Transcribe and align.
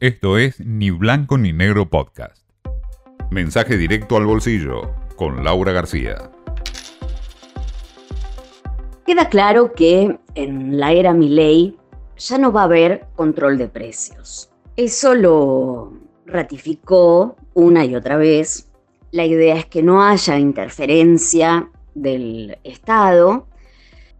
Esto 0.00 0.38
es 0.38 0.60
Ni 0.60 0.92
Blanco 0.92 1.38
ni 1.38 1.52
Negro 1.52 1.90
Podcast. 1.90 2.48
Mensaje 3.32 3.76
directo 3.76 4.16
al 4.16 4.26
bolsillo 4.26 4.94
con 5.16 5.42
Laura 5.42 5.72
García. 5.72 6.30
Queda 9.04 9.28
claro 9.28 9.72
que 9.72 10.16
en 10.36 10.78
la 10.78 10.92
era 10.92 11.12
Milley 11.14 11.76
ya 12.16 12.38
no 12.38 12.52
va 12.52 12.60
a 12.60 12.64
haber 12.66 13.08
control 13.16 13.58
de 13.58 13.66
precios. 13.66 14.52
Eso 14.76 15.16
lo 15.16 15.92
ratificó 16.26 17.34
una 17.54 17.84
y 17.84 17.96
otra 17.96 18.16
vez. 18.16 18.70
La 19.10 19.26
idea 19.26 19.56
es 19.56 19.66
que 19.66 19.82
no 19.82 20.04
haya 20.04 20.38
interferencia 20.38 21.72
del 21.96 22.56
Estado. 22.62 23.48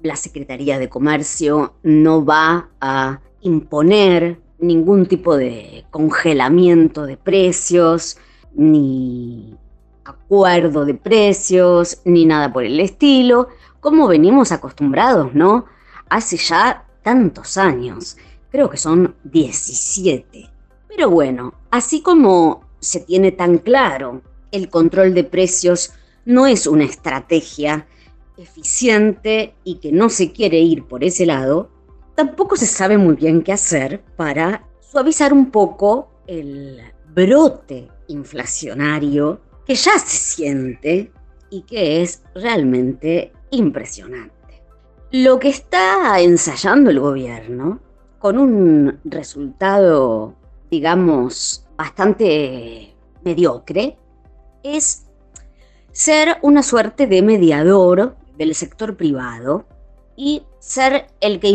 La 0.00 0.16
Secretaría 0.16 0.78
de 0.78 0.88
Comercio 0.88 1.74
no 1.82 2.24
va 2.24 2.70
a 2.80 3.20
imponer 3.42 4.45
ningún 4.58 5.06
tipo 5.06 5.36
de 5.36 5.84
congelamiento 5.90 7.06
de 7.06 7.16
precios, 7.16 8.16
ni 8.54 9.56
acuerdo 10.04 10.84
de 10.84 10.94
precios, 10.94 12.00
ni 12.04 12.24
nada 12.24 12.52
por 12.52 12.64
el 12.64 12.80
estilo, 12.80 13.48
como 13.80 14.08
venimos 14.08 14.52
acostumbrados, 14.52 15.34
¿no? 15.34 15.66
Hace 16.08 16.36
ya 16.36 16.86
tantos 17.02 17.56
años, 17.56 18.16
creo 18.50 18.70
que 18.70 18.76
son 18.76 19.14
17. 19.24 20.50
Pero 20.88 21.10
bueno, 21.10 21.54
así 21.70 22.00
como 22.00 22.64
se 22.80 23.00
tiene 23.00 23.32
tan 23.32 23.58
claro, 23.58 24.22
el 24.52 24.68
control 24.68 25.14
de 25.14 25.24
precios 25.24 25.92
no 26.24 26.46
es 26.46 26.66
una 26.66 26.84
estrategia 26.84 27.86
eficiente 28.36 29.54
y 29.64 29.76
que 29.76 29.92
no 29.92 30.08
se 30.08 30.32
quiere 30.32 30.58
ir 30.60 30.84
por 30.84 31.04
ese 31.04 31.26
lado, 31.26 31.70
tampoco 32.16 32.56
se 32.56 32.66
sabe 32.66 32.98
muy 32.98 33.14
bien 33.14 33.42
qué 33.42 33.52
hacer 33.52 34.02
para 34.16 34.66
suavizar 34.80 35.32
un 35.32 35.50
poco 35.50 36.08
el 36.26 36.80
brote 37.14 37.88
inflacionario 38.08 39.40
que 39.64 39.74
ya 39.74 39.98
se 39.98 40.16
siente 40.16 41.12
y 41.50 41.62
que 41.62 42.02
es 42.02 42.22
realmente 42.34 43.32
impresionante. 43.50 44.34
Lo 45.12 45.38
que 45.38 45.50
está 45.50 46.18
ensayando 46.20 46.90
el 46.90 47.00
gobierno, 47.00 47.80
con 48.18 48.38
un 48.38 48.98
resultado, 49.04 50.34
digamos, 50.70 51.64
bastante 51.76 52.94
mediocre, 53.22 53.98
es 54.62 55.06
ser 55.92 56.38
una 56.42 56.62
suerte 56.62 57.06
de 57.06 57.22
mediador 57.22 58.16
del 58.36 58.54
sector 58.54 58.96
privado 58.96 59.66
y 60.16 60.42
ser 60.58 61.08
el 61.20 61.40
que 61.40 61.48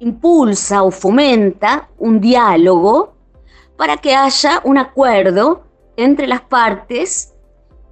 impulsa 0.00 0.82
o 0.82 0.90
fomenta 0.90 1.88
un 1.98 2.20
diálogo 2.20 3.14
para 3.76 3.96
que 3.96 4.14
haya 4.14 4.60
un 4.64 4.78
acuerdo 4.78 5.62
entre 5.96 6.26
las 6.26 6.40
partes 6.40 7.34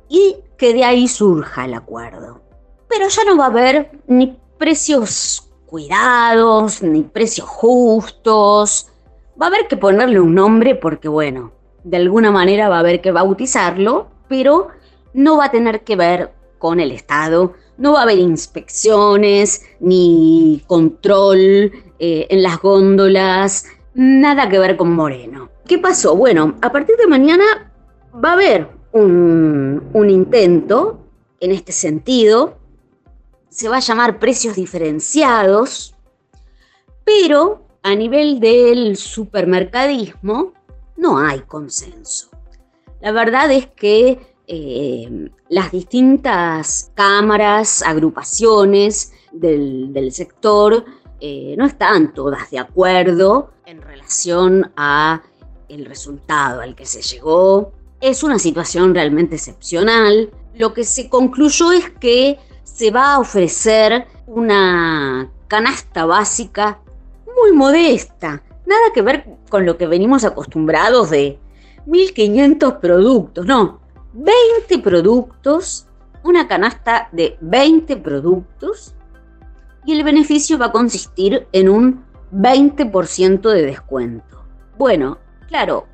y 0.08 0.36
que 0.56 0.74
de 0.74 0.84
ahí 0.84 1.06
surja 1.06 1.64
el 1.64 1.74
acuerdo. 1.74 2.40
Pero 2.88 3.08
ya 3.08 3.24
no 3.24 3.36
va 3.36 3.44
a 3.44 3.48
haber 3.48 3.90
ni 4.06 4.38
precios 4.58 5.48
cuidados, 5.66 6.82
ni 6.82 7.02
precios 7.02 7.48
justos. 7.48 8.90
Va 9.40 9.46
a 9.46 9.48
haber 9.48 9.68
que 9.68 9.76
ponerle 9.76 10.20
un 10.20 10.34
nombre 10.34 10.74
porque, 10.74 11.08
bueno, 11.08 11.52
de 11.84 11.98
alguna 11.98 12.30
manera 12.30 12.68
va 12.68 12.76
a 12.76 12.80
haber 12.80 13.00
que 13.00 13.12
bautizarlo, 13.12 14.08
pero 14.28 14.68
no 15.12 15.36
va 15.36 15.46
a 15.46 15.50
tener 15.50 15.84
que 15.84 15.96
ver 15.96 16.32
con 16.58 16.80
el 16.80 16.92
Estado, 16.92 17.54
no 17.76 17.92
va 17.92 18.00
a 18.00 18.02
haber 18.02 18.18
inspecciones 18.18 19.64
ni 19.80 20.62
control 20.66 21.72
eh, 21.98 22.26
en 22.30 22.42
las 22.42 22.60
góndolas, 22.60 23.66
nada 23.94 24.48
que 24.48 24.58
ver 24.58 24.76
con 24.76 24.92
Moreno. 24.92 25.50
¿Qué 25.66 25.78
pasó? 25.78 26.16
Bueno, 26.16 26.56
a 26.60 26.72
partir 26.72 26.96
de 26.96 27.06
mañana 27.06 27.72
va 28.12 28.30
a 28.30 28.34
haber 28.34 28.68
un, 28.92 29.82
un 29.92 30.10
intento 30.10 31.00
en 31.40 31.52
este 31.52 31.72
sentido, 31.72 32.58
se 33.48 33.68
va 33.68 33.76
a 33.76 33.80
llamar 33.80 34.18
precios 34.18 34.56
diferenciados, 34.56 35.94
pero 37.04 37.62
a 37.82 37.94
nivel 37.94 38.40
del 38.40 38.96
supermercadismo 38.96 40.52
no 40.96 41.18
hay 41.18 41.40
consenso. 41.40 42.28
La 43.00 43.12
verdad 43.12 43.50
es 43.52 43.66
que 43.66 44.18
eh, 44.50 45.30
las 45.50 45.70
distintas 45.70 46.90
cámaras, 46.94 47.82
agrupaciones 47.82 49.12
del, 49.30 50.10
sector 50.10 50.86
eh, 51.20 51.54
no 51.58 51.66
están 51.66 52.14
todas 52.14 52.50
de 52.50 52.58
acuerdo 52.58 53.50
en 53.66 53.82
relación 53.82 54.72
a 54.74 55.22
el 55.68 55.84
resultado 55.84 56.62
al 56.62 56.74
que 56.74 56.86
se 56.86 57.02
llegó. 57.02 57.72
Es 58.00 58.22
una 58.22 58.38
situación 58.38 58.94
realmente 58.94 59.36
excepcional. 59.36 60.30
Lo 60.54 60.72
que 60.72 60.84
se 60.84 61.10
concluyó 61.10 61.72
es 61.72 61.90
que 61.90 62.38
se 62.64 62.90
va 62.90 63.14
a 63.14 63.18
ofrecer 63.18 64.06
una 64.26 65.30
canasta 65.46 66.06
básica 66.06 66.80
muy 67.26 67.52
modesta, 67.52 68.42
nada 68.64 68.92
que 68.94 69.02
ver 69.02 69.26
con 69.50 69.66
lo 69.66 69.76
que 69.76 69.86
venimos 69.86 70.24
acostumbrados 70.24 71.10
de 71.10 71.38
1500 71.86 72.74
productos, 72.74 73.46
no, 73.46 73.80
20 74.18 74.78
productos, 74.80 75.86
una 76.24 76.48
canasta 76.48 77.08
de 77.12 77.38
20 77.40 77.98
productos 77.98 78.94
y 79.86 79.92
el 79.92 80.02
beneficio 80.02 80.58
va 80.58 80.66
a 80.66 80.72
consistir 80.72 81.46
en 81.52 81.68
un 81.68 82.04
20% 82.32 83.48
de 83.48 83.62
descuento. 83.62 84.44
Bueno, 84.76 85.18
claro, 85.46 85.86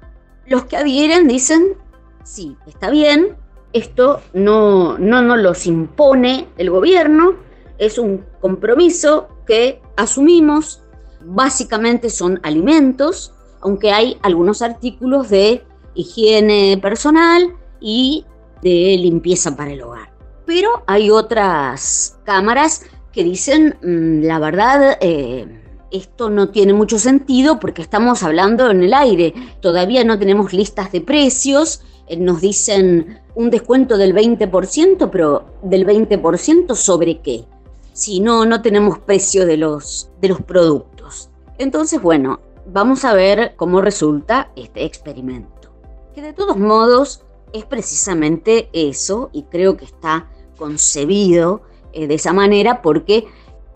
los 0.46 0.64
que 0.64 0.78
adhieren 0.78 1.28
dicen, 1.28 1.76
sí, 2.22 2.56
está 2.66 2.88
bien, 2.88 3.36
esto 3.74 4.22
no, 4.32 4.96
no 4.96 5.20
nos 5.20 5.38
los 5.38 5.66
impone 5.66 6.48
el 6.56 6.70
gobierno, 6.70 7.34
es 7.76 7.98
un 7.98 8.24
compromiso 8.40 9.28
que 9.46 9.82
asumimos, 9.96 10.82
básicamente 11.26 12.08
son 12.08 12.40
alimentos, 12.42 13.34
aunque 13.60 13.92
hay 13.92 14.18
algunos 14.22 14.62
artículos 14.62 15.28
de 15.28 15.62
higiene 15.94 16.78
personal 16.80 17.54
y 17.84 18.24
de 18.62 18.96
limpieza 18.98 19.54
para 19.54 19.72
el 19.72 19.82
hogar. 19.82 20.10
Pero 20.46 20.82
hay 20.86 21.10
otras 21.10 22.18
cámaras 22.24 22.82
que 23.12 23.22
dicen, 23.22 23.76
mm, 23.82 24.26
la 24.26 24.38
verdad, 24.38 24.96
eh, 25.00 25.46
esto 25.92 26.30
no 26.30 26.48
tiene 26.48 26.72
mucho 26.72 26.98
sentido 26.98 27.60
porque 27.60 27.82
estamos 27.82 28.22
hablando 28.22 28.70
en 28.70 28.82
el 28.82 28.94
aire, 28.94 29.34
todavía 29.60 30.02
no 30.02 30.18
tenemos 30.18 30.54
listas 30.54 30.90
de 30.92 31.02
precios, 31.02 31.82
eh, 32.08 32.16
nos 32.16 32.40
dicen 32.40 33.20
un 33.34 33.50
descuento 33.50 33.98
del 33.98 34.14
20%, 34.14 35.10
pero 35.10 35.44
del 35.62 35.86
20% 35.86 36.74
sobre 36.74 37.20
qué? 37.20 37.44
Si 37.92 38.20
no, 38.20 38.46
no 38.46 38.62
tenemos 38.62 38.98
precio 38.98 39.44
de 39.44 39.58
los, 39.58 40.08
de 40.22 40.28
los 40.30 40.40
productos. 40.40 41.28
Entonces, 41.58 42.00
bueno, 42.00 42.40
vamos 42.66 43.04
a 43.04 43.12
ver 43.12 43.54
cómo 43.56 43.82
resulta 43.82 44.50
este 44.56 44.84
experimento. 44.84 45.70
Que 46.14 46.22
de 46.22 46.32
todos 46.32 46.56
modos 46.56 47.24
es 47.52 47.64
precisamente 47.64 48.68
eso 48.72 49.30
y 49.32 49.44
creo 49.44 49.76
que 49.76 49.84
está 49.84 50.28
concebido 50.56 51.62
eh, 51.92 52.06
de 52.06 52.14
esa 52.14 52.32
manera 52.32 52.82
porque 52.82 53.26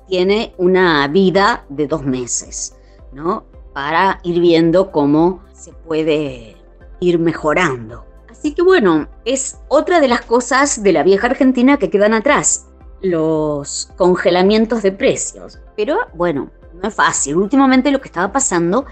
tiene 0.09 0.55
una 0.57 1.07
vida 1.09 1.67
de 1.69 1.87
dos 1.87 2.05
meses, 2.05 2.77
¿no? 3.13 3.45
Para 3.75 4.21
ir 4.25 4.41
viendo 4.41 4.91
cómo 4.91 5.43
se 5.53 5.73
puede 5.73 6.57
ir 7.01 7.19
mejorando. 7.19 8.07
Así 8.29 8.55
que 8.55 8.63
bueno, 8.63 9.09
es 9.25 9.59
otra 9.69 10.01
de 10.01 10.09
las 10.09 10.23
cosas 10.23 10.83
de 10.83 10.93
la 10.93 11.03
vieja 11.03 11.27
Argentina 11.27 11.77
que 11.77 11.91
quedan 11.91 12.15
atrás, 12.15 12.69
los 13.01 13.91
congelamientos 13.97 14.83
de 14.83 14.93
precios. 14.93 15.61
Pero 15.77 15.99
bueno, 16.15 16.51
no 16.81 16.89
es 16.89 16.95
fácil. 16.95 17.37
Últimamente 17.37 17.91
lo 17.91 18.01
que 18.01 18.09
estaba 18.09 18.33
pasando 18.33 18.87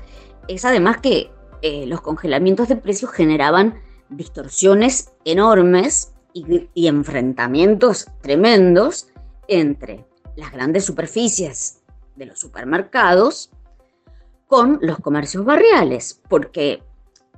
es 0.49 0.65
además 0.65 0.99
que 0.99 1.31
eh, 1.63 1.87
los 1.87 2.01
congelamientos 2.01 2.69
de 2.69 2.77
precios 2.77 3.11
generaban 3.11 3.81
distorsiones 4.09 5.13
enormes 5.25 6.13
y, 6.33 6.87
enfrentamientos 6.87 8.07
tremendos 8.21 9.09
entre 9.49 10.07
las 10.37 10.53
grandes 10.53 10.85
superficies 10.85 11.83
de 12.15 12.27
los 12.27 12.39
supermercados 12.39 13.51
con 14.47 14.79
los 14.83 14.99
comercios 14.99 15.45
barriales, 15.45 16.21
porque 16.29 16.83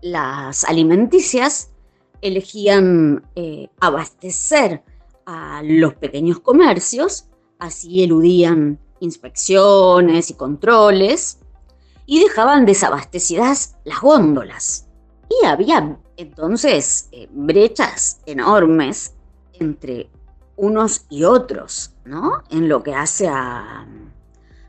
las 0.02 0.64
alimenticias 0.64 1.70
elegían 2.20 3.24
eh, 3.36 3.68
abastecer 3.80 4.82
a 5.26 5.62
los 5.62 5.94
pequeños 5.94 6.40
comercios, 6.40 7.28
así 7.58 8.02
eludían 8.02 8.78
inspecciones 9.00 10.30
y 10.30 10.34
controles 10.34 11.38
y 12.06 12.20
dejaban 12.20 12.66
desabastecidas 12.66 13.76
las 13.84 14.00
góndolas. 14.00 14.87
Había 15.52 15.98
entonces 16.16 17.08
eh, 17.12 17.28
brechas 17.30 18.20
enormes 18.26 19.14
entre 19.54 20.08
unos 20.56 21.06
y 21.08 21.24
otros, 21.24 21.92
¿no? 22.04 22.42
En 22.50 22.68
lo 22.68 22.82
que 22.82 22.94
hace 22.94 23.28
a 23.28 23.86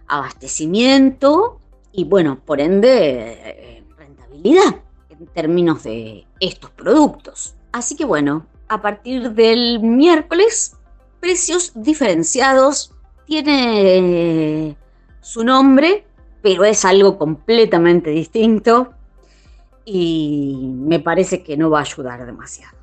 abastecimiento 0.08 1.60
y, 1.92 2.04
bueno, 2.04 2.40
por 2.46 2.62
ende, 2.62 3.32
eh, 3.32 3.84
rentabilidad 3.98 4.82
en 5.10 5.28
términos 5.28 5.84
de 5.84 6.26
estos 6.40 6.72
productos. 6.72 7.56
Así 7.72 7.96
que 7.96 8.06
bueno, 8.06 8.46
a 8.68 8.82
partir 8.82 9.32
del 9.32 9.80
miércoles, 9.80 10.78
precios 11.20 11.72
diferenciados 11.76 12.94
tiene 13.26 14.78
su 15.22 15.44
nombre, 15.44 16.06
pero 16.42 16.64
es 16.64 16.86
algo 16.86 17.18
completamente 17.18 18.10
distinto 18.10 18.94
y 19.92 20.72
me 20.76 21.00
parece 21.00 21.44
que 21.44 21.58
no 21.58 21.70
va 21.70 21.80
a 21.80 21.82
ayudar 21.82 22.26
demasiado. 22.26 22.78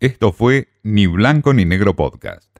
Esto 0.00 0.32
fue 0.32 0.68
Ni 0.82 1.06
Blanco 1.06 1.52
ni 1.52 1.64
Negro 1.64 1.96
Podcast. 1.96 2.53